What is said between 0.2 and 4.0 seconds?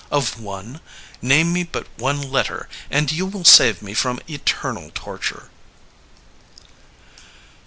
one? Name me but one letter and you will save me